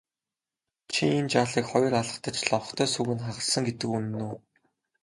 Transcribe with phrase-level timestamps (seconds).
[0.91, 4.35] Чи энэ жаалыг хоёр алгадаж лонхтой сүүг нь хагалсан гэдэг үнэн үү?